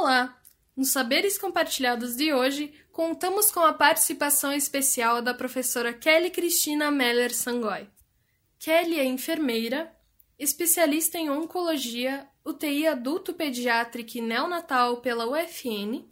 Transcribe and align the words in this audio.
Olá! 0.00 0.40
Nos 0.76 0.90
Saberes 0.90 1.36
Compartilhados 1.36 2.14
de 2.14 2.32
hoje, 2.32 2.72
contamos 2.92 3.50
com 3.50 3.58
a 3.58 3.72
participação 3.72 4.52
especial 4.52 5.20
da 5.20 5.34
professora 5.34 5.92
Kelly 5.92 6.30
Cristina 6.30 6.88
Meller 6.88 7.34
Sangoy. 7.34 7.90
Kelly 8.60 9.00
é 9.00 9.04
enfermeira, 9.04 9.92
especialista 10.38 11.18
em 11.18 11.28
oncologia, 11.28 12.28
UTI 12.44 12.86
adulto 12.86 13.34
pediátrico 13.34 14.18
e 14.18 14.20
neonatal 14.20 14.98
pela 14.98 15.26
UFN, 15.26 16.04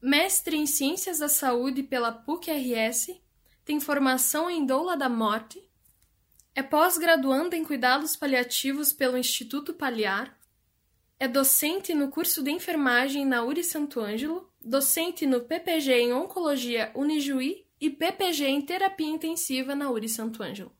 mestre 0.00 0.56
em 0.56 0.64
Ciências 0.64 1.18
da 1.18 1.28
Saúde 1.28 1.82
pela 1.82 2.12
PUC-RS, 2.12 3.20
tem 3.64 3.80
formação 3.80 4.48
em 4.48 4.64
doula 4.64 4.96
da 4.96 5.08
morte, 5.08 5.60
é 6.54 6.62
pós-graduanda 6.62 7.56
em 7.56 7.64
cuidados 7.64 8.14
paliativos 8.14 8.92
pelo 8.92 9.18
Instituto 9.18 9.74
Paliar, 9.74 10.38
é 11.18 11.28
docente 11.28 11.94
no 11.94 12.08
curso 12.08 12.42
de 12.42 12.50
enfermagem 12.50 13.24
na 13.24 13.42
URI 13.44 13.62
Santo 13.62 14.00
Ângelo, 14.00 14.50
docente 14.60 15.26
no 15.26 15.40
PPG 15.40 15.92
em 15.92 16.12
Oncologia 16.12 16.90
Unijuí 16.94 17.64
e 17.80 17.88
PPG 17.88 18.46
em 18.46 18.60
Terapia 18.62 19.06
Intensiva 19.06 19.74
na 19.74 19.90
URI 19.90 20.08
Santo 20.08 20.42
Ângelo. 20.42 20.72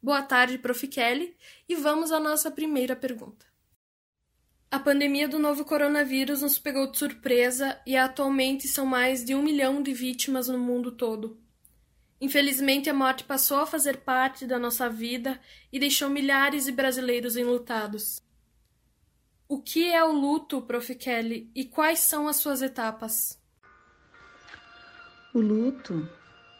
Boa 0.00 0.22
tarde, 0.22 0.58
Prof. 0.58 0.86
Kelly, 0.86 1.36
e 1.68 1.74
vamos 1.74 2.12
à 2.12 2.20
nossa 2.20 2.50
primeira 2.50 2.94
pergunta. 2.94 3.46
A 4.70 4.78
pandemia 4.78 5.26
do 5.26 5.38
novo 5.38 5.64
coronavírus 5.64 6.42
nos 6.42 6.58
pegou 6.58 6.90
de 6.90 6.98
surpresa 6.98 7.80
e 7.86 7.96
atualmente 7.96 8.68
são 8.68 8.84
mais 8.84 9.24
de 9.24 9.34
um 9.34 9.42
milhão 9.42 9.82
de 9.82 9.94
vítimas 9.94 10.46
no 10.48 10.58
mundo 10.58 10.92
todo. 10.92 11.40
Infelizmente, 12.20 12.90
a 12.90 12.94
morte 12.94 13.24
passou 13.24 13.60
a 13.60 13.66
fazer 13.66 13.98
parte 13.98 14.46
da 14.46 14.58
nossa 14.58 14.90
vida 14.90 15.40
e 15.72 15.80
deixou 15.80 16.10
milhares 16.10 16.66
de 16.66 16.72
brasileiros 16.72 17.36
enlutados. 17.36 18.20
O 19.50 19.62
que 19.62 19.90
é 19.90 20.04
o 20.04 20.12
luto, 20.12 20.60
Prof. 20.60 20.94
Kelly, 20.94 21.50
e 21.54 21.64
quais 21.64 22.00
são 22.00 22.28
as 22.28 22.36
suas 22.36 22.60
etapas? 22.60 23.40
O 25.32 25.40
luto 25.40 26.06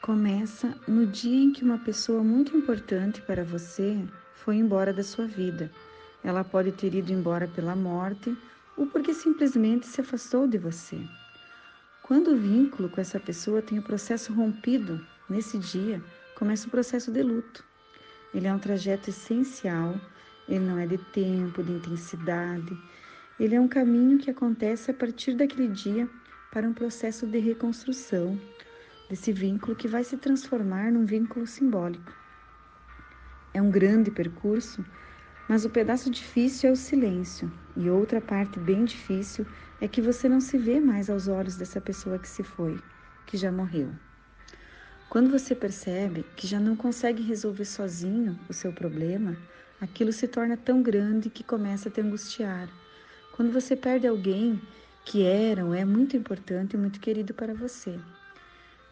começa 0.01 0.75
no 0.89 1.07
dia 1.07 1.45
em 1.45 1.53
que 1.53 1.63
uma 1.63 1.77
pessoa 1.77 2.25
muito 2.25 2.57
importante 2.57 3.21
para 3.21 3.45
você 3.45 3.95
foi 4.37 4.57
embora 4.57 4.91
da 4.91 5.03
sua 5.03 5.27
vida. 5.27 5.71
Ela 6.25 6.43
pode 6.43 6.73
ter 6.73 6.95
ido 6.95 7.13
embora 7.13 7.47
pela 7.47 7.77
morte 7.77 8.35
ou 8.75 8.87
porque 8.87 9.13
simplesmente 9.13 9.87
se 9.87 10.01
afastou 10.01 10.49
de 10.49 10.57
você. 10.57 10.99
Quando 12.03 12.29
o 12.31 12.39
vínculo 12.39 12.89
com 12.89 13.03
essa 13.03 13.21
pessoa 13.21 13.61
tem 13.61 13.79
o 13.79 13.83
processo 13.83 14.33
rompido, 14.33 15.07
nesse 15.29 15.59
dia 15.59 16.03
começa 16.35 16.67
o 16.67 16.71
processo 16.71 17.13
de 17.13 17.23
luto. 17.23 17.63
Ele 18.33 18.47
é 18.47 18.55
um 18.55 18.59
trajeto 18.59 19.11
essencial 19.11 19.95
ele 20.49 20.65
não 20.65 20.79
é 20.79 20.87
de 20.87 20.99
tempo, 20.99 21.63
de 21.63 21.73
intensidade. 21.73 22.77
Ele 23.39 23.55
é 23.55 23.61
um 23.61 23.69
caminho 23.69 24.19
que 24.19 24.31
acontece 24.31 24.91
a 24.91 24.95
partir 24.95 25.35
daquele 25.35 25.69
dia 25.69 26.09
para 26.51 26.67
um 26.67 26.73
processo 26.73 27.27
de 27.27 27.39
reconstrução 27.39 28.41
desse 29.09 29.33
vínculo 29.33 29.77
que 29.77 29.87
vai 29.87 30.03
se 30.03 30.17
transformar 30.17 30.91
num 30.91 31.05
vínculo 31.05 31.47
simbólico. 31.47 32.13
É 33.53 33.61
um 33.61 33.71
grande 33.71 34.11
percurso, 34.11 34.85
mas 35.49 35.65
o 35.65 35.71
pedaço 35.71 36.11
difícil 36.11 36.71
é 36.71 36.73
o 36.73 36.77
silêncio, 36.77 37.51
e 37.77 37.89
outra 37.89 38.21
parte 38.21 38.59
bem 38.59 38.85
difícil 38.85 39.47
é 39.81 39.89
que 39.89 40.03
você 40.03 40.29
não 40.29 40.41
se 40.41 40.59
vê 40.59 40.81
mais 40.81 41.09
aos 41.09 41.29
olhos 41.29 41.57
dessa 41.57 41.81
pessoa 41.81 42.19
que 42.19 42.29
se 42.29 42.43
foi, 42.43 42.79
que 43.27 43.37
já 43.37 43.51
morreu. 43.51 43.91
Quando 45.09 45.31
você 45.31 45.55
percebe 45.55 46.25
que 46.37 46.47
já 46.47 46.61
não 46.61 46.77
consegue 46.77 47.23
resolver 47.23 47.65
sozinho 47.65 48.39
o 48.47 48.53
seu 48.53 48.73
problema, 48.73 49.37
aquilo 49.81 50.13
se 50.13 50.27
torna 50.27 50.57
tão 50.57 50.83
grande 50.83 51.31
que 51.31 51.45
começa 51.45 51.89
a 51.89 51.93
te 51.93 52.01
angustiar. 52.01 52.69
Quando 53.35 53.53
você 53.53 53.77
perde 53.77 54.07
alguém 54.07 54.61
que 55.05 55.23
era 55.25 55.65
ou 55.65 55.75
é 55.75 55.85
muito 55.85 56.17
importante 56.17 56.75
e 56.75 56.79
muito 56.79 57.01
querido 57.01 57.33
para 57.33 57.55
você. 57.55 57.99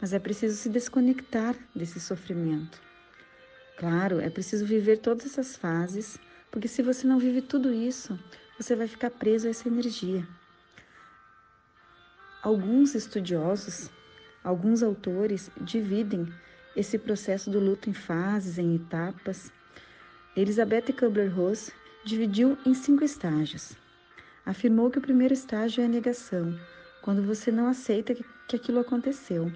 Mas 0.01 0.13
é 0.13 0.19
preciso 0.19 0.57
se 0.57 0.69
desconectar 0.69 1.55
desse 1.75 2.01
sofrimento. 2.01 2.81
Claro, 3.77 4.21
é 4.21 4.31
preciso 4.31 4.65
viver 4.65 4.99
todas 4.99 5.27
essas 5.27 5.57
fases, 5.57 6.19
porque 6.51 6.69
se 6.69 6.83
você 6.83 7.07
não 7.07 7.19
vive 7.19 7.43
tudo 7.43 7.73
isso, 7.73 8.19
você 8.59 8.75
vai 8.75 8.87
ficar 8.87 9.11
preso 9.11 9.47
a 9.47 9.51
essa 9.51 9.69
energia. 9.69 10.27
Alguns 12.43 12.95
estudiosos, 12.95 13.91
alguns 14.43 14.83
autores 14.83 15.51
dividem 15.61 16.33
esse 16.75 16.99
processo 16.99 17.51
do 17.51 17.59
luto 17.59 17.91
em 17.91 17.93
fases, 17.93 18.59
em 18.59 18.77
etapas, 18.77 19.51
Elizabeth 20.37 20.93
Kubler-Ross 20.93 21.73
dividiu 22.05 22.59
em 22.67 22.75
cinco 22.75 23.03
estágios. 23.03 23.73
Afirmou 24.45 24.91
que 24.91 24.99
o 24.99 25.01
primeiro 25.01 25.33
estágio 25.33 25.81
é 25.81 25.87
a 25.87 25.89
negação, 25.89 26.55
quando 27.01 27.23
você 27.23 27.51
não 27.51 27.69
aceita 27.69 28.15
que, 28.15 28.23
que 28.47 28.57
aquilo 28.57 28.81
aconteceu, 28.81 29.51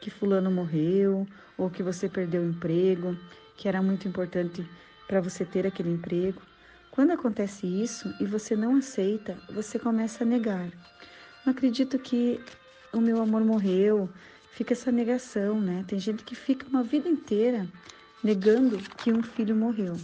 que 0.00 0.08
fulano 0.08 0.50
morreu 0.50 1.26
ou 1.58 1.68
que 1.68 1.82
você 1.82 2.08
perdeu 2.08 2.40
o 2.40 2.48
emprego, 2.48 3.14
que 3.58 3.68
era 3.68 3.82
muito 3.82 4.08
importante 4.08 4.66
para 5.06 5.20
você 5.20 5.44
ter 5.44 5.66
aquele 5.66 5.90
emprego. 5.90 6.40
Quando 6.90 7.10
acontece 7.10 7.66
isso 7.66 8.10
e 8.18 8.24
você 8.24 8.56
não 8.56 8.76
aceita, 8.76 9.36
você 9.50 9.78
começa 9.78 10.24
a 10.24 10.26
negar. 10.26 10.70
Não 11.44 11.52
acredito 11.52 11.98
que 11.98 12.40
o 12.90 13.02
meu 13.02 13.20
amor 13.20 13.44
morreu. 13.44 14.08
Fica 14.52 14.72
essa 14.72 14.90
negação, 14.90 15.60
né? 15.60 15.84
Tem 15.86 15.98
gente 15.98 16.24
que 16.24 16.34
fica 16.34 16.66
uma 16.66 16.82
vida 16.82 17.06
inteira 17.06 17.68
negando 18.22 18.78
que 18.98 19.12
um 19.12 19.22
filho 19.22 19.54
morreu. 19.54 19.96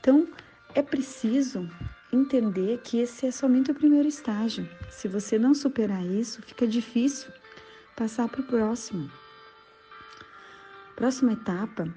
Então, 0.00 0.26
é 0.74 0.82
preciso 0.82 1.68
entender 2.12 2.80
que 2.84 2.98
esse 2.98 3.26
é 3.26 3.30
somente 3.30 3.70
o 3.70 3.74
primeiro 3.74 4.08
estágio. 4.08 4.68
Se 4.90 5.08
você 5.08 5.38
não 5.38 5.54
superar 5.54 6.04
isso, 6.04 6.42
fica 6.42 6.66
difícil 6.66 7.30
passar 7.96 8.28
para 8.28 8.40
o 8.40 8.44
próximo. 8.44 9.10
Próxima 10.96 11.32
etapa 11.32 11.88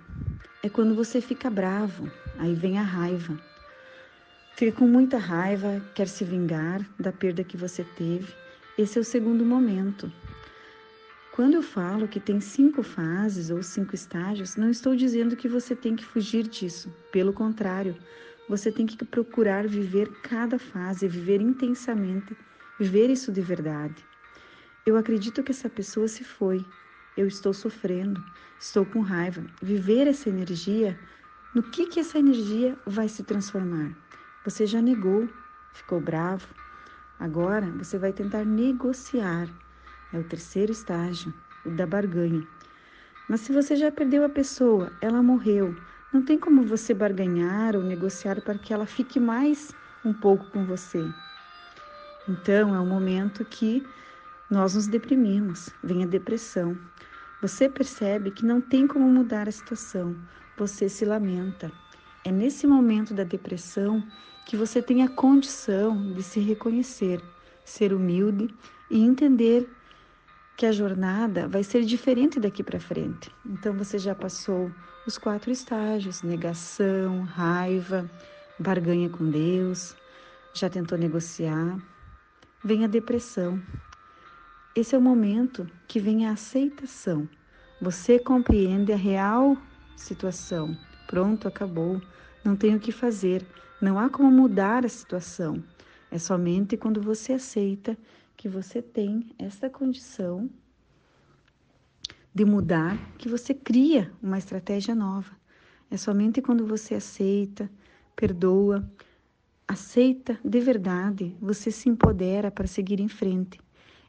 é 0.64 0.70
quando 0.70 0.94
você 0.94 1.22
fica 1.22 1.50
bravo, 1.50 2.12
aí 2.38 2.54
vem 2.54 2.78
a 2.78 2.84
raiva. 2.84 3.38
Fica 4.56 4.78
com 4.78 4.86
muita 4.86 5.18
raiva, 5.18 5.81
quer 5.96 6.08
se 6.08 6.24
vingar 6.24 6.86
da 7.00 7.12
perda 7.12 7.44
que 7.44 7.58
você 7.58 7.84
teve. 7.84 8.31
Esse 8.78 8.98
é 8.98 9.02
o 9.02 9.06
segundo 9.06 9.44
momento. 9.44 10.12
Quando 11.31 11.53
eu 11.53 11.62
falo 11.64 12.09
que 12.09 12.19
tem 12.19 12.42
cinco 12.42 12.84
fases 12.84 13.50
ou 13.50 13.64
cinco 13.64 13.96
estágios, 13.96 14.58
não 14.58 14.69
estou 14.69 14.94
dizendo 14.97 15.38
que 15.38 15.47
você 15.47 15.74
tem 15.74 15.96
que 15.96 16.03
fugir 16.03 16.46
disso. 16.46 16.94
Pelo 17.09 17.31
contrário, 17.31 17.96
você 18.50 18.69
tem 18.69 18.86
que 18.86 18.97
procurar 19.06 19.66
viver 19.66 20.12
cada 20.24 20.59
fase, 20.59 21.08
viver 21.08 21.40
intensamente, 21.40 22.36
viver 22.78 23.09
isso 23.09 23.31
de 23.31 23.40
verdade. 23.40 24.06
Eu 24.86 24.97
acredito 24.97 25.42
que 25.42 25.52
essa 25.52 25.69
pessoa 25.69 26.06
se 26.06 26.22
foi. 26.22 26.66
Eu 27.16 27.28
estou 27.28 27.53
sofrendo, 27.53 28.22
estou 28.59 28.86
com 28.86 29.00
raiva. 29.00 29.42
Viver 29.62 30.08
essa 30.08 30.28
energia, 30.28 31.00
no 31.56 31.63
que 31.63 31.88
que 31.88 32.02
essa 32.02 32.19
energia 32.19 32.78
vai 32.86 33.08
se 33.08 33.24
transformar? 33.24 33.96
Você 34.44 34.66
já 34.66 34.81
negou, 34.81 35.30
ficou 35.72 36.02
bravo. 36.02 36.46
Agora 37.18 37.72
você 37.78 37.98
vai 37.98 38.12
tentar 38.12 38.44
negociar 38.44 39.48
é 40.14 40.20
o 40.20 40.24
terceiro 40.24 40.72
estágio, 40.72 41.34
o 41.66 41.70
da 41.70 41.86
barganha. 41.86 42.46
Mas 43.30 43.42
se 43.42 43.54
você 43.54 43.76
já 43.76 43.92
perdeu 43.92 44.26
a 44.26 44.30
pessoa, 44.30 44.92
ela 45.02 45.24
morreu, 45.24 45.76
não 46.14 46.22
tem 46.22 46.38
como 46.38 46.64
você 46.64 46.94
barganhar 46.94 47.76
ou 47.76 47.84
negociar 47.84 48.42
para 48.42 48.58
que 48.58 48.74
ela 48.74 48.86
fique 48.86 49.20
mais 49.20 49.74
um 50.04 50.14
pouco 50.14 50.46
com 50.52 50.66
você. 50.66 51.06
Então 52.28 52.76
é 52.76 52.80
o 52.80 52.86
momento 52.86 53.46
que 53.46 53.86
nós 54.50 54.75
nos 54.75 54.88
deprimimos, 54.88 55.69
vem 55.81 56.04
a 56.04 56.08
depressão. 56.08 56.78
Você 57.42 57.69
percebe 57.69 58.31
que 58.31 58.46
não 58.46 58.60
tem 58.60 58.86
como 58.86 59.07
mudar 59.07 59.48
a 59.48 59.52
situação, 59.52 60.16
você 60.57 60.90
se 60.90 61.06
lamenta. 61.06 61.72
É 62.24 62.31
nesse 62.31 62.68
momento 62.68 63.14
da 63.14 63.24
depressão 63.24 64.04
que 64.46 64.57
você 64.57 64.81
tem 64.81 65.04
a 65.04 65.07
condição 65.07 66.14
de 66.14 66.22
se 66.22 66.40
reconhecer, 66.40 67.22
ser 67.64 67.94
humilde 67.94 68.54
e 68.90 69.02
entender 69.02 69.68
que 70.62 70.66
a 70.68 70.72
jornada 70.72 71.48
vai 71.48 71.63
ser 71.63 71.84
diferente 71.84 72.40
daqui 72.40 72.62
para 72.62 72.80
frente. 72.80 73.31
Então 73.44 73.74
você 73.74 73.98
já 73.98 74.13
passou 74.13 74.72
os 75.08 75.18
quatro 75.18 75.50
estágios: 75.50 76.22
negação, 76.22 77.24
raiva, 77.24 78.08
barganha 78.60 79.10
com 79.10 79.28
Deus, 79.28 79.96
já 80.54 80.69
tentou 80.69 81.00
negociar. 81.00 81.80
Vem 82.63 82.84
a 82.84 82.88
depressão. 82.88 83.60
Esse 84.75 84.94
é 84.94 85.00
o 85.00 85.02
momento 85.02 85.68
que 85.88 86.00
vem 86.00 86.28
a 86.28 86.34
aceitação. 86.34 87.28
Você 87.81 88.19
compreende 88.19 88.94
a 88.94 88.98
real 88.98 89.57
situação. 89.96 90.78
Pronto, 91.07 91.48
acabou. 91.48 92.00
Não 92.46 92.56
tenho 92.56 92.78
o 92.78 92.80
que 92.80 92.92
fazer. 92.92 93.44
Não 93.81 93.98
há 93.98 94.12
como 94.12 94.30
mudar 94.30 94.86
a 94.86 94.90
situação. 94.90 95.64
É 96.12 96.19
somente 96.19 96.78
quando 96.78 97.02
você 97.02 97.34
aceita 97.34 97.98
que 98.42 98.50
você 98.50 98.82
tem 98.82 99.30
essa 99.38 99.70
condição 99.70 100.50
de 102.34 102.44
mudar 102.44 102.98
que 103.20 103.30
você 103.30 103.54
cria 103.54 104.12
uma 104.20 104.40
estratégia 104.40 104.96
nova. 104.96 105.30
É 105.92 105.96
somente 105.96 106.42
quando 106.42 106.66
você 106.66 106.96
aceita, 106.96 107.70
perdoa, 108.16 108.84
aceita 109.68 110.40
de 110.44 110.60
verdade, 110.60 111.38
você 111.40 111.70
se 111.70 111.88
empodera 111.88 112.50
para 112.50 112.66
seguir 112.66 113.00
em 113.00 113.08
frente. 113.08 113.60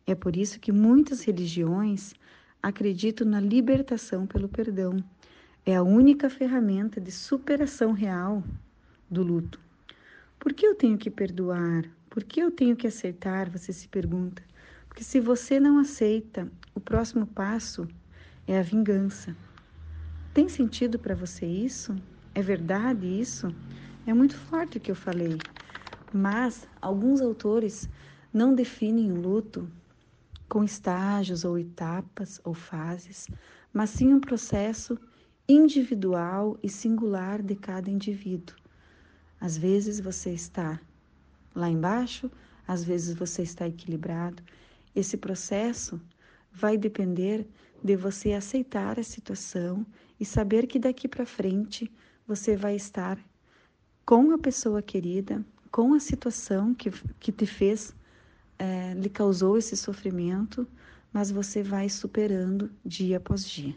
É 0.06 0.14
por 0.14 0.34
isso 0.34 0.58
que 0.58 0.73
muitas 0.73 1.23
religiões 1.23 2.14
acreditam 2.62 3.26
na 3.26 3.38
libertação 3.38 4.26
pelo 4.26 4.49
perdão. 4.49 4.96
É 5.67 5.76
a 5.76 5.82
única 5.82 6.31
ferramenta 6.31 6.99
de 6.99 7.12
superação 7.12 7.93
real 7.93 8.43
do 9.11 9.23
luto. 9.23 9.61
Por 10.38 10.55
que 10.55 10.64
eu 10.64 10.75
tenho 10.75 10.96
que 10.96 11.11
perdoar? 11.11 11.84
Por 12.12 12.24
que 12.24 12.40
eu 12.40 12.50
tenho 12.50 12.76
que 12.76 12.86
aceitar? 12.86 13.48
Você 13.48 13.72
se 13.72 13.88
pergunta. 13.88 14.42
Porque 14.86 15.02
se 15.02 15.18
você 15.18 15.58
não 15.58 15.78
aceita, 15.78 16.46
o 16.74 16.78
próximo 16.78 17.26
passo 17.26 17.88
é 18.46 18.58
a 18.58 18.62
vingança. 18.62 19.34
Tem 20.34 20.46
sentido 20.46 20.98
para 20.98 21.14
você 21.14 21.46
isso? 21.46 21.96
É 22.34 22.42
verdade 22.42 23.06
isso? 23.06 23.48
É 24.06 24.12
muito 24.12 24.36
forte 24.36 24.76
o 24.76 24.80
que 24.80 24.90
eu 24.90 24.94
falei. 24.94 25.38
Mas 26.12 26.68
alguns 26.82 27.22
autores 27.22 27.88
não 28.30 28.54
definem 28.54 29.10
o 29.10 29.18
luto 29.18 29.66
com 30.50 30.62
estágios 30.62 31.46
ou 31.46 31.58
etapas 31.58 32.42
ou 32.44 32.52
fases, 32.52 33.26
mas 33.72 33.88
sim 33.88 34.12
um 34.12 34.20
processo 34.20 34.98
individual 35.48 36.58
e 36.62 36.68
singular 36.68 37.40
de 37.40 37.56
cada 37.56 37.90
indivíduo. 37.90 38.54
Às 39.40 39.56
vezes 39.56 39.98
você 39.98 40.28
está 40.34 40.78
lá 41.54 41.69
embaixo, 41.69 42.31
às 42.66 42.84
vezes 42.84 43.14
você 43.14 43.43
está 43.43 43.66
equilibrado. 43.66 44.43
Esse 44.94 45.16
processo 45.16 46.00
vai 46.52 46.76
depender 46.76 47.46
de 47.82 47.96
você 47.96 48.32
aceitar 48.32 48.99
a 48.99 49.02
situação 49.02 49.84
e 50.20 50.25
saber 50.25 50.66
que 50.66 50.78
daqui 50.78 51.08
para 51.08 51.26
frente 51.26 51.90
você 52.26 52.56
vai 52.56 52.76
estar 52.76 53.19
com 54.04 54.32
a 54.32 54.38
pessoa 54.38 54.82
querida, 54.82 55.44
com 55.70 55.94
a 55.94 56.00
situação 56.00 56.75
que, 56.75 56.90
que 57.19 57.32
te 57.32 57.46
fez, 57.46 57.94
é, 58.58 58.94
lhe 58.94 59.08
causou 59.08 59.58
esse 59.58 59.76
sofrimento, 59.76 60.66
mas 61.12 61.31
você 61.31 61.62
vai 61.62 61.88
superando 61.88 62.70
dia 62.84 63.16
após 63.16 63.48
dia. 63.48 63.75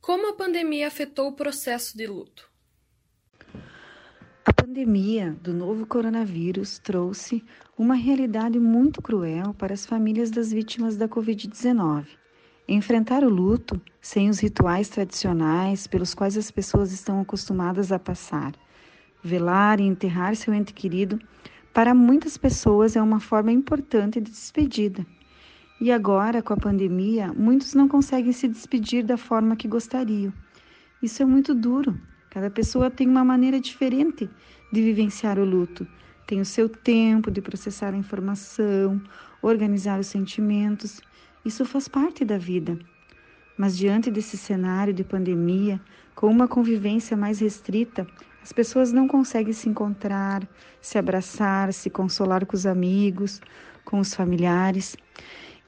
Como 0.00 0.30
a 0.30 0.32
pandemia 0.32 0.88
afetou 0.88 1.28
o 1.28 1.32
processo 1.34 1.94
de 1.94 2.06
luto? 2.06 2.48
A 4.46 4.50
pandemia 4.50 5.36
do 5.42 5.52
novo 5.52 5.86
coronavírus 5.86 6.78
trouxe 6.78 7.44
uma 7.76 7.94
realidade 7.94 8.58
muito 8.58 9.02
cruel 9.02 9.52
para 9.52 9.74
as 9.74 9.84
famílias 9.84 10.30
das 10.30 10.50
vítimas 10.50 10.96
da 10.96 11.06
Covid-19. 11.06 12.06
Enfrentar 12.66 13.22
o 13.22 13.28
luto 13.28 13.78
sem 14.00 14.30
os 14.30 14.38
rituais 14.38 14.88
tradicionais 14.88 15.86
pelos 15.86 16.14
quais 16.14 16.34
as 16.38 16.50
pessoas 16.50 16.92
estão 16.92 17.20
acostumadas 17.20 17.92
a 17.92 17.98
passar. 17.98 18.54
Velar 19.22 19.80
e 19.80 19.84
enterrar 19.84 20.34
seu 20.34 20.54
ente 20.54 20.72
querido, 20.72 21.20
para 21.74 21.94
muitas 21.94 22.38
pessoas, 22.38 22.96
é 22.96 23.02
uma 23.02 23.20
forma 23.20 23.52
importante 23.52 24.18
de 24.18 24.30
despedida 24.30 25.06
e 25.80 25.90
agora, 25.90 26.42
com 26.42 26.52
a 26.52 26.58
pandemia, 26.58 27.32
muitos 27.32 27.72
não 27.72 27.88
conseguem 27.88 28.32
se 28.32 28.46
despedir 28.46 29.02
da 29.02 29.16
forma 29.16 29.56
que 29.56 29.66
gostariam. 29.66 30.30
Isso 31.02 31.22
é 31.22 31.24
muito 31.24 31.54
duro. 31.54 31.98
Cada 32.28 32.50
pessoa 32.50 32.90
tem 32.90 33.08
uma 33.08 33.24
maneira 33.24 33.58
diferente 33.58 34.28
de 34.70 34.82
vivenciar 34.82 35.38
o 35.38 35.44
luto. 35.44 35.86
Tem 36.26 36.38
o 36.38 36.44
seu 36.44 36.68
tempo 36.68 37.30
de 37.30 37.40
processar 37.40 37.94
a 37.94 37.96
informação, 37.96 39.00
organizar 39.40 39.98
os 39.98 40.06
sentimentos. 40.06 41.00
Isso 41.46 41.64
faz 41.64 41.88
parte 41.88 42.26
da 42.26 42.36
vida. 42.36 42.78
Mas 43.56 43.74
diante 43.74 44.10
desse 44.10 44.36
cenário 44.36 44.92
de 44.92 45.02
pandemia, 45.02 45.80
com 46.14 46.26
uma 46.26 46.46
convivência 46.46 47.16
mais 47.16 47.40
restrita, 47.40 48.06
as 48.42 48.52
pessoas 48.52 48.92
não 48.92 49.08
conseguem 49.08 49.54
se 49.54 49.68
encontrar, 49.68 50.46
se 50.80 50.98
abraçar, 50.98 51.72
se 51.72 51.88
consolar 51.88 52.44
com 52.44 52.54
os 52.54 52.66
amigos, 52.66 53.40
com 53.84 53.98
os 53.98 54.14
familiares. 54.14 54.94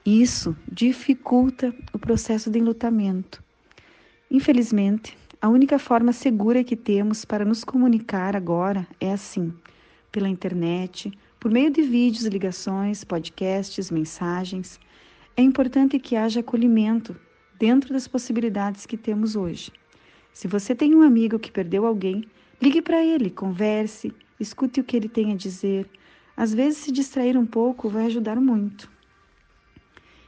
Isso 0.05 0.53
dificulta 0.69 1.73
o 1.93 1.97
processo 1.97 2.51
de 2.51 2.59
enlutamento. 2.59 3.41
Infelizmente, 4.29 5.17
a 5.41 5.47
única 5.47 5.79
forma 5.79 6.11
segura 6.11 6.61
que 6.61 6.75
temos 6.75 7.23
para 7.23 7.45
nos 7.45 7.63
comunicar 7.63 8.35
agora 8.35 8.85
é 8.99 9.13
assim: 9.13 9.53
pela 10.11 10.27
internet, 10.27 11.09
por 11.39 11.49
meio 11.49 11.71
de 11.71 11.81
vídeos, 11.83 12.25
ligações, 12.25 13.05
podcasts, 13.05 13.89
mensagens. 13.89 14.77
É 15.37 15.41
importante 15.41 15.97
que 15.97 16.17
haja 16.17 16.41
acolhimento 16.41 17.15
dentro 17.57 17.93
das 17.93 18.05
possibilidades 18.05 18.85
que 18.85 18.97
temos 18.97 19.37
hoje. 19.37 19.71
Se 20.33 20.49
você 20.49 20.75
tem 20.75 20.93
um 20.93 21.01
amigo 21.01 21.39
que 21.39 21.49
perdeu 21.49 21.85
alguém, 21.85 22.25
ligue 22.61 22.81
para 22.81 23.01
ele, 23.01 23.29
converse, 23.29 24.13
escute 24.37 24.81
o 24.81 24.83
que 24.83 24.97
ele 24.97 25.07
tem 25.07 25.31
a 25.31 25.35
dizer. 25.37 25.89
Às 26.35 26.53
vezes, 26.53 26.79
se 26.79 26.91
distrair 26.91 27.37
um 27.37 27.45
pouco 27.45 27.87
vai 27.87 28.07
ajudar 28.07 28.35
muito. 28.35 28.92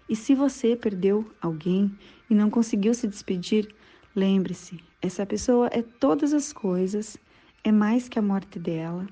E 0.08 0.16
se 0.16 0.36
você 0.36 0.76
perdeu 0.76 1.30
alguém 1.42 1.92
e 2.30 2.36
não 2.36 2.50
conseguiu 2.50 2.94
se 2.94 3.08
despedir, 3.08 3.74
lembre-se: 4.16 4.80
essa 5.02 5.26
pessoa 5.26 5.68
é 5.72 5.82
todas 5.82 6.34
as 6.34 6.54
coisas, 6.54 7.18
é 7.64 7.72
mais 7.72 8.08
que 8.08 8.20
a 8.20 8.22
morte 8.22 8.60
dela, 8.60 9.08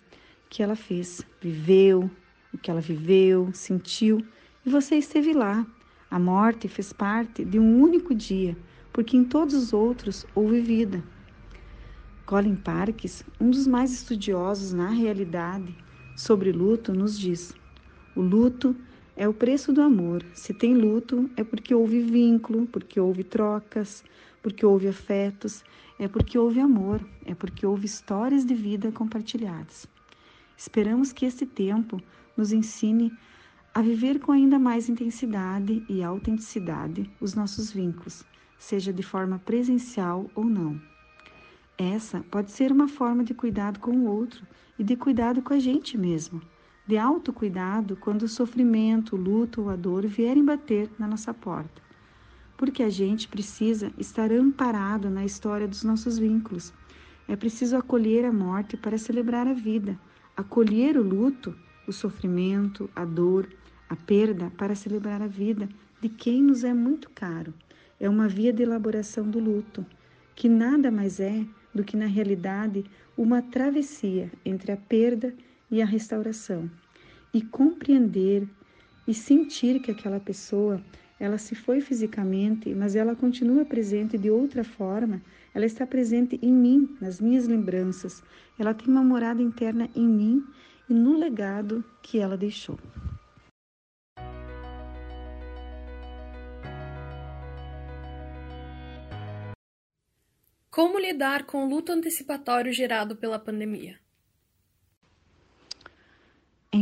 que 0.50 0.62
ela 0.62 0.76
fez, 0.76 1.26
viveu, 1.42 2.10
o 2.54 2.58
que 2.58 2.70
ela 2.70 2.82
viveu, 2.82 3.50
sentiu, 3.54 4.24
e 4.64 4.70
você 4.70 4.96
esteve 4.96 5.34
lá. 5.34 5.66
A 6.12 6.20
morte 6.20 6.68
fez 6.68 6.94
parte 6.94 7.44
de 7.44 7.58
um 7.58 7.82
único 7.82 8.14
dia, 8.14 8.56
porque 8.92 9.18
em 9.18 9.24
todos 9.24 9.56
os 9.56 9.74
outros 9.74 10.28
houve 10.36 10.62
vida. 10.62 11.04
Colin 12.28 12.56
Parkes, 12.56 13.24
um 13.42 13.50
dos 13.50 13.66
mais 13.66 13.92
estudiosos 13.92 14.74
na 14.74 14.90
realidade 14.90 15.76
sobre 16.16 16.52
luto, 16.52 16.94
nos 16.94 17.18
diz: 17.18 17.56
o 18.16 18.22
luto 18.22 18.76
é 18.80 18.93
o 19.28 19.34
preço 19.34 19.72
do 19.72 19.82
amor. 19.82 20.26
Se 20.34 20.54
tem 20.54 20.74
luto, 20.74 21.30
é 21.38 21.44
porque 21.44 21.74
houve 21.74 22.00
vínculo, 22.00 22.66
porque 22.66 23.00
houve 23.00 23.24
trocas, 23.24 24.04
porque 24.42 24.66
houve 24.66 24.88
afetos, 24.88 25.64
é 26.00 26.08
porque 26.08 26.38
houve 26.38 26.60
amor, 26.60 27.00
é 27.24 27.36
porque 27.36 27.66
houve 27.66 27.86
histórias 27.86 28.44
de 28.44 28.56
vida 28.56 28.92
compartilhadas. 28.92 29.88
Esperamos 30.58 31.14
que 31.14 31.26
este 31.26 31.46
tempo 31.46 32.02
nos 32.36 32.52
ensine 32.52 33.12
a 33.74 33.82
viver 33.82 34.20
com 34.20 34.32
ainda 34.32 34.58
mais 34.58 34.90
intensidade 34.90 35.86
e 35.88 36.04
autenticidade 36.04 37.10
os 37.22 37.36
nossos 37.36 37.72
vínculos, 37.72 38.24
seja 38.58 38.92
de 38.92 39.04
forma 39.04 39.40
presencial 39.40 40.30
ou 40.36 40.46
não. 40.46 40.82
Essa 41.78 42.24
pode 42.32 42.52
ser 42.52 42.72
uma 42.72 42.88
forma 42.88 43.24
de 43.24 43.34
cuidado 43.34 43.80
com 43.80 43.92
o 43.92 44.06
outro 44.06 44.46
e 44.78 44.84
de 44.84 44.96
cuidado 44.96 45.42
com 45.42 45.54
a 45.54 45.60
gente 45.60 45.98
mesmo 45.98 46.42
de 46.86 46.98
autocuidado 46.98 47.96
quando 47.96 48.24
o 48.24 48.28
sofrimento, 48.28 49.16
o 49.16 49.20
luto 49.20 49.62
ou 49.62 49.70
a 49.70 49.76
dor 49.76 50.06
vierem 50.06 50.44
bater 50.44 50.90
na 51.00 51.08
nossa 51.08 51.34
porta. 51.34 51.82
Porque 52.58 52.84
a 52.84 52.90
gente 52.90 53.28
precisa 53.28 53.92
estar 53.98 54.32
amparado 54.32 55.10
na 55.10 55.26
história 55.26 55.68
dos 55.68 55.84
nossos 55.84 56.18
vínculos. 56.18 56.74
É 57.28 57.36
preciso 57.36 57.78
acolher 57.78 58.26
a 58.26 58.34
morte 58.34 58.76
para 58.76 58.98
celebrar 58.98 59.48
a 59.48 59.54
vida, 59.54 59.98
acolher 60.36 60.98
o 60.98 61.04
luto, 61.04 61.56
o 61.88 61.94
sofrimento, 61.94 62.90
a 62.96 63.06
dor, 63.06 63.48
a 63.90 63.96
perda 63.96 64.52
para 64.58 64.76
celebrar 64.76 65.22
a 65.22 65.28
vida 65.28 65.70
de 66.02 66.10
quem 66.10 66.42
nos 66.44 66.64
é 66.64 66.74
muito 66.74 67.10
caro. 67.12 67.54
É 68.00 68.10
uma 68.10 68.28
via 68.28 68.52
de 68.52 68.64
elaboração 68.64 69.30
do 69.30 69.40
luto, 69.40 69.86
que 70.36 70.50
nada 70.50 70.92
mais 70.92 71.20
é 71.20 71.46
do 71.74 71.84
que, 71.84 71.96
na 71.96 72.06
realidade, 72.06 72.84
uma 73.18 73.42
travessia 73.42 74.32
entre 74.44 74.72
a 74.72 74.78
perda 74.78 75.34
e 75.34 75.53
e 75.74 75.82
a 75.82 75.86
restauração. 75.86 76.70
E 77.34 77.42
compreender 77.42 78.48
e 79.08 79.14
sentir 79.14 79.82
que 79.82 79.90
aquela 79.90 80.20
pessoa, 80.20 80.80
ela 81.20 81.40
se 81.40 81.56
foi 81.56 81.82
fisicamente, 81.82 82.76
mas 82.76 82.96
ela 82.96 83.16
continua 83.16 83.66
presente 83.66 84.16
de 84.16 84.30
outra 84.30 84.64
forma, 84.64 85.20
ela 85.52 85.66
está 85.66 85.88
presente 85.88 86.40
em 86.44 86.54
mim, 86.54 86.96
nas 87.02 87.20
minhas 87.20 87.48
lembranças. 87.48 88.22
Ela 88.60 88.72
tem 88.72 88.88
uma 88.88 89.04
morada 89.04 89.42
interna 89.42 89.90
em 89.96 90.08
mim 90.08 90.46
e 90.88 90.94
no 90.94 91.18
legado 91.18 91.84
que 92.04 92.20
ela 92.20 92.38
deixou. 92.38 92.78
Como 100.70 101.00
lidar 101.00 101.46
com 101.48 101.66
o 101.66 101.70
luto 101.70 101.92
antecipatório 101.92 102.72
gerado 102.72 103.16
pela 103.16 103.40
pandemia? 103.40 104.03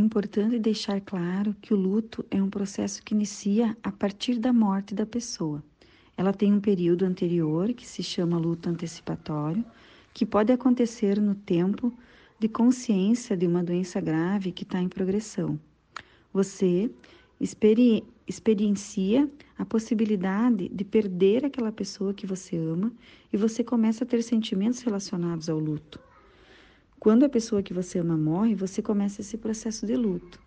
Importante 0.04 0.58
deixar 0.58 1.00
claro 1.00 1.54
que 1.62 1.72
o 1.72 1.76
luto 1.76 2.26
é 2.28 2.42
um 2.42 2.50
processo 2.50 3.00
que 3.04 3.14
inicia 3.14 3.76
a 3.84 3.92
partir 3.92 4.36
da 4.36 4.52
morte 4.52 4.96
da 4.96 5.06
pessoa. 5.06 5.62
Ela 6.16 6.32
tem 6.32 6.52
um 6.52 6.58
período 6.58 7.04
anterior, 7.04 7.72
que 7.72 7.86
se 7.86 8.02
chama 8.02 8.36
luto 8.36 8.68
antecipatório, 8.68 9.64
que 10.12 10.26
pode 10.26 10.52
acontecer 10.52 11.20
no 11.20 11.36
tempo 11.36 11.92
de 12.36 12.48
consciência 12.48 13.36
de 13.36 13.46
uma 13.46 13.62
doença 13.62 14.00
grave 14.00 14.50
que 14.50 14.64
está 14.64 14.82
em 14.82 14.88
progressão. 14.88 15.56
Você 16.32 16.90
experi 17.40 18.02
experiencia 18.26 19.30
a 19.56 19.64
possibilidade 19.64 20.68
de 20.68 20.84
perder 20.84 21.44
aquela 21.44 21.70
pessoa 21.70 22.12
que 22.12 22.26
você 22.26 22.56
ama 22.56 22.92
e 23.32 23.36
você 23.36 23.62
começa 23.62 24.02
a 24.02 24.06
ter 24.06 24.24
sentimentos 24.24 24.80
relacionados 24.80 25.48
ao 25.48 25.60
luto. 25.60 26.00
Quando 27.02 27.24
a 27.24 27.28
pessoa 27.28 27.64
que 27.64 27.74
você 27.74 27.98
ama 27.98 28.16
morre, 28.16 28.54
você 28.54 28.80
começa 28.80 29.22
esse 29.22 29.36
processo 29.36 29.84
de 29.84 29.96
luto. 29.96 30.38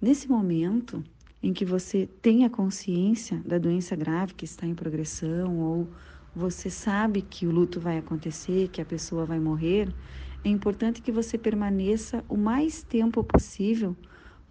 Nesse 0.00 0.30
momento 0.30 1.04
em 1.42 1.52
que 1.52 1.62
você 1.62 2.08
tem 2.22 2.46
a 2.46 2.48
consciência 2.48 3.36
da 3.44 3.58
doença 3.58 3.94
grave 3.94 4.32
que 4.32 4.46
está 4.46 4.66
em 4.66 4.74
progressão 4.74 5.60
ou 5.60 5.88
você 6.34 6.70
sabe 6.70 7.20
que 7.20 7.46
o 7.46 7.50
luto 7.50 7.78
vai 7.78 7.98
acontecer, 7.98 8.68
que 8.68 8.80
a 8.80 8.84
pessoa 8.86 9.26
vai 9.26 9.38
morrer, 9.38 9.94
é 10.42 10.48
importante 10.48 11.02
que 11.02 11.12
você 11.12 11.36
permaneça 11.36 12.24
o 12.30 12.36
mais 12.38 12.82
tempo 12.82 13.22
possível 13.22 13.94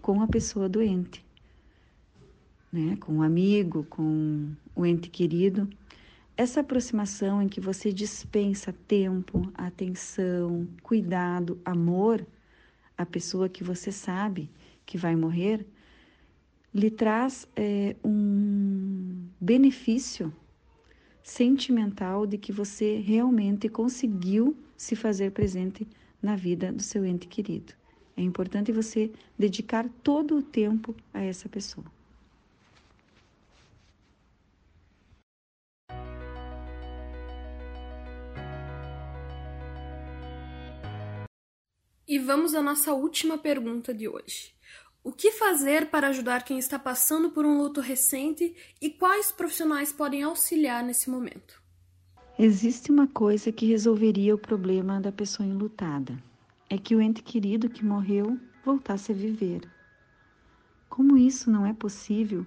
com 0.04 0.22
a 0.22 0.28
pessoa 0.28 0.70
doente, 0.70 1.26
né? 2.72 2.96
com 2.98 3.14
o 3.14 3.16
um 3.16 3.22
amigo, 3.24 3.86
com 3.86 4.52
o 4.76 4.86
ente 4.86 5.10
querido. 5.10 5.68
Essa 6.38 6.60
aproximação 6.60 7.42
em 7.42 7.48
que 7.48 7.62
você 7.62 7.94
dispensa 7.94 8.74
tempo, 8.86 9.50
atenção, 9.54 10.68
cuidado, 10.84 11.58
amor 11.64 12.28
à 12.98 13.06
pessoa 13.06 13.48
que 13.48 13.64
você 13.64 13.90
sabe 13.90 14.50
que 14.86 14.98
vai 14.98 15.16
morrer, 15.16 15.66
lhe 16.74 16.92
traz 16.92 17.48
é, 17.56 17.96
um 18.04 19.28
benefício 19.40 20.34
sentimental 21.24 22.28
de 22.28 22.38
que 22.38 22.52
você 22.52 22.98
realmente 23.00 23.70
conseguiu 23.70 24.58
se 24.76 24.94
fazer 24.94 25.32
presente 25.32 25.88
na 26.22 26.36
vida 26.36 26.70
do 26.70 26.84
seu 26.84 27.06
ente 27.06 27.28
querido. 27.28 27.74
É 28.18 28.22
importante 28.22 28.74
você 28.74 29.10
dedicar 29.40 29.88
todo 30.04 30.38
o 30.38 30.44
tempo 30.44 30.94
a 31.14 31.22
essa 31.22 31.48
pessoa. 31.48 31.95
E 42.08 42.20
vamos 42.20 42.54
à 42.54 42.62
nossa 42.62 42.94
última 42.94 43.36
pergunta 43.36 43.92
de 43.92 44.08
hoje. 44.08 44.54
O 45.04 45.12
que 45.12 45.32
fazer 45.32 45.90
para 45.90 46.10
ajudar 46.10 46.44
quem 46.44 46.60
está 46.60 46.78
passando 46.78 47.32
por 47.32 47.48
um 47.48 47.58
luto 47.58 47.82
recente 47.82 48.56
e 48.80 48.92
quais 48.92 49.32
profissionais 49.32 49.92
podem 49.92 50.22
auxiliar 50.22 50.84
nesse 50.84 51.10
momento? 51.10 51.60
Existe 52.38 52.92
uma 52.92 53.08
coisa 53.08 53.52
que 53.52 53.66
resolveria 53.66 54.36
o 54.36 54.38
problema 54.38 55.02
da 55.02 55.12
pessoa 55.12 55.48
enlutada: 55.48 56.22
é 56.70 56.78
que 56.78 56.96
o 56.96 57.02
ente 57.02 57.24
querido 57.24 57.70
que 57.70 57.84
morreu 57.84 58.40
voltasse 58.64 59.12
a 59.12 59.16
viver. 59.16 59.62
Como 60.88 61.18
isso 61.18 61.50
não 61.50 61.66
é 61.66 61.74
possível, 61.74 62.46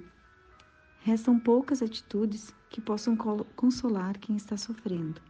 restam 1.01 1.37
poucas 1.37 1.83
atitudes 1.83 2.55
que 2.71 2.81
possam 2.81 3.17
consolar 3.57 4.19
quem 4.21 4.37
está 4.37 4.57
sofrendo. 4.57 5.21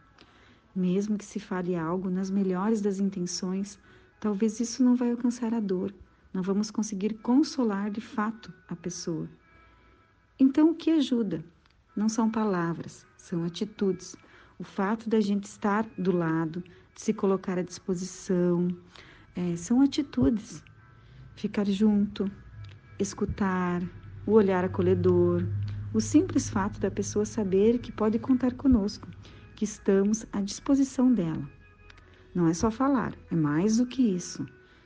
Mesmo 0.75 1.17
que 1.17 1.25
se 1.25 1.39
fale 1.39 1.75
algo 1.75 2.11
nas 2.11 2.29
melhores 2.29 2.79
das 2.79 2.99
intenções, 2.99 3.79
talvez 4.19 4.59
isso 4.59 4.83
não 4.83 4.95
vai 4.95 5.11
alcançar 5.11 5.53
a 5.53 5.59
dor 5.59 5.93
não 6.31 6.43
vamos 6.43 6.69
conseguir 6.69 7.15
consolar 7.15 7.89
de 7.89 8.01
fato 8.01 8.53
a 8.67 8.75
pessoa. 8.75 9.27
Então, 10.39 10.69
o 10.69 10.75
que 10.75 10.91
ajuda? 10.91 11.43
Não 11.95 12.07
são 12.07 12.29
palavras, 12.29 13.05
são 13.17 13.43
atitudes. 13.43 14.15
O 14.59 14.63
fato 14.63 15.09
da 15.09 15.19
gente 15.19 15.45
estar 15.45 15.85
do 15.97 16.15
lado, 16.15 16.63
de 16.93 17.01
se 17.01 17.13
colocar 17.13 17.57
à 17.57 17.63
disposição, 17.63 18.67
é, 19.35 19.55
são 19.55 19.81
atitudes. 19.81 20.63
Ficar 21.35 21.65
junto, 21.65 22.29
escutar, 22.99 23.81
o 24.25 24.33
olhar 24.33 24.63
acolhedor, 24.63 25.43
o 25.93 25.99
simples 25.99 26.47
fato 26.47 26.79
da 26.79 26.91
pessoa 26.91 27.25
saber 27.25 27.79
que 27.79 27.91
pode 27.91 28.19
contar 28.19 28.53
conosco, 28.53 29.07
que 29.55 29.63
estamos 29.65 30.27
à 30.31 30.41
disposição 30.41 31.11
dela. 31.11 31.58
Não 32.33 32.47
é 32.47 32.53
só 32.53 32.69
falar, 32.69 33.13
é 33.31 33.35
mais 33.35 33.77
do 33.77 33.85
que 33.85 34.01
isso. 34.01 34.45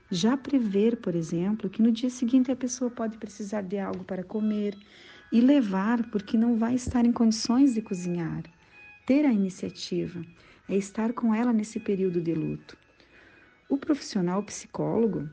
Já 0.10 0.38
prever, 0.38 0.98
por 0.98 1.16
exemplo, 1.16 1.70
que 1.70 1.82
no 1.82 1.92
dia 1.92 2.10
seguinte 2.10 2.52
a 2.52 2.56
pessoa 2.56 2.90
pode 2.90 3.18
precisar 3.18 3.62
de 3.62 3.78
algo 3.78 4.04
para 4.04 4.24
comer 4.24 4.78
e 5.32 5.42
levar 5.42 6.10
porque 6.10 6.38
não 6.38 6.58
vai 6.58 6.76
estar 6.76 7.06
em 7.06 7.12
condições 7.12 7.74
de 7.74 7.82
cozinhar. 7.82 8.44
Ter 9.06 9.26
a 9.26 9.34
iniciativa 9.34 10.24
é 10.70 10.78
estar 10.78 11.14
com 11.14 11.34
ela 11.34 11.52
nesse 11.52 11.80
período 11.80 12.22
de 12.22 12.34
luto. 12.34 12.78
O 13.68 13.78
profissional 13.78 14.42
psicólogo 14.44 15.28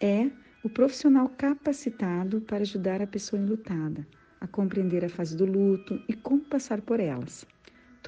é 0.00 0.30
o 0.62 0.68
profissional 0.68 1.28
capacitado 1.28 2.40
para 2.40 2.62
ajudar 2.62 3.00
a 3.00 3.06
pessoa 3.06 3.40
enlutada 3.40 4.06
a 4.40 4.46
compreender 4.46 5.04
a 5.04 5.08
fase 5.08 5.36
do 5.36 5.44
luto 5.44 6.00
e 6.08 6.14
como 6.14 6.40
passar 6.40 6.80
por 6.80 7.00
elas. 7.00 7.46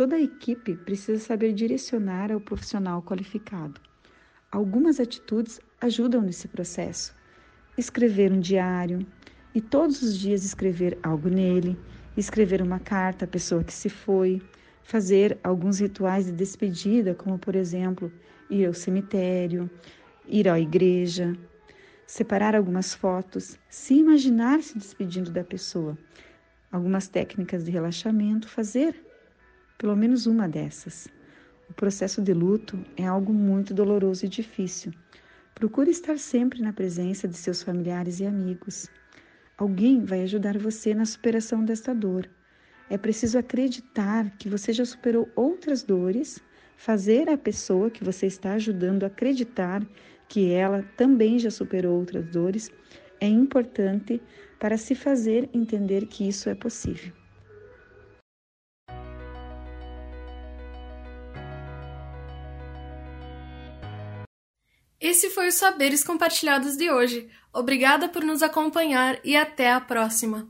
Toda 0.01 0.17
a 0.17 0.23
equipe 0.23 0.77
precisa 0.77 1.23
saber 1.23 1.53
direcionar 1.53 2.33
ao 2.33 2.41
profissional 2.41 3.03
qualificado. 3.03 3.79
Algumas 4.51 4.99
atitudes 4.99 5.61
ajudam 5.79 6.23
nesse 6.23 6.49
processo. 6.49 7.15
Escrever 7.77 8.33
um 8.33 8.41
diário 8.41 9.07
e 9.55 9.61
todos 9.61 10.01
os 10.01 10.17
dias 10.17 10.43
escrever 10.43 10.99
algo 11.03 11.29
nele, 11.29 11.79
escrever 12.17 12.63
uma 12.63 12.79
carta 12.79 13.27
à 13.27 13.29
pessoa 13.29 13.63
que 13.63 13.75
se 13.75 13.91
foi, 13.91 14.41
fazer 14.83 15.39
alguns 15.45 15.81
rituais 15.81 16.25
de 16.25 16.33
despedida, 16.33 17.15
como 17.15 17.39
por 17.39 17.55
exemplo, 17.55 18.11
ir 18.49 18.65
ao 18.65 18.73
cemitério, 18.73 19.69
ir 20.27 20.49
à 20.49 20.59
igreja, 20.59 21.37
separar 22.07 22.57
algumas 22.57 22.95
fotos, 22.95 23.59
se 23.69 23.97
imaginar 23.97 24.63
se 24.63 24.79
despedindo 24.79 25.31
da 25.31 25.45
pessoa. 25.45 25.95
Algumas 26.73 27.07
técnicas 27.07 27.63
de 27.63 27.71
relaxamento, 27.71 28.49
fazer 28.49 29.10
pelo 29.81 29.97
menos 29.97 30.27
uma 30.27 30.47
dessas. 30.47 31.09
O 31.71 31.73
processo 31.73 32.21
de 32.21 32.35
luto 32.35 32.79
é 32.99 33.07
algo 33.07 33.33
muito 33.33 33.73
doloroso 33.73 34.27
e 34.27 34.29
difícil. 34.29 34.93
Procure 35.55 35.91
estar 35.91 36.19
sempre 36.19 36.61
na 36.61 36.71
presença 36.71 37.27
de 37.27 37.35
seus 37.35 37.63
familiares 37.63 38.21
e 38.21 38.27
amigos. 38.27 38.89
Alguém 39.57 40.05
vai 40.05 40.23
ajudar 40.23 40.59
você 40.59 40.93
na 40.93 41.07
superação 41.07 41.65
desta 41.65 41.95
dor. 41.95 42.29
É 42.91 42.99
preciso 42.99 43.39
acreditar 43.39 44.37
que 44.37 44.51
você 44.51 44.71
já 44.71 44.85
superou 44.85 45.31
outras 45.35 45.83
dores, 45.83 46.39
fazer 46.77 47.31
a 47.31 47.39
pessoa 47.39 47.91
que 47.91 48.05
você 48.05 48.27
está 48.27 48.53
ajudando 48.53 49.05
acreditar 49.05 49.83
que 50.29 50.53
ela 50.53 50.83
também 50.95 51.39
já 51.39 51.51
superou 51.51 51.99
outras 51.99 52.27
dores 52.27 52.71
é 53.19 53.27
importante 53.27 54.21
para 54.59 54.77
se 54.77 54.95
fazer 54.95 55.49
entender 55.55 56.05
que 56.07 56.29
isso 56.29 56.51
é 56.51 56.55
possível. 56.55 57.20
Esse 65.11 65.29
foi 65.29 65.49
o 65.49 65.53
Saberes 65.53 66.05
Compartilhados 66.05 66.77
de 66.77 66.89
hoje. 66.89 67.29
Obrigada 67.53 68.09
por 68.09 68.23
nos 68.23 68.45
acompanhar 68.45 69.19
e 69.25 69.37
até 69.37 69.73
a 69.73 69.81
próxima! 69.81 70.49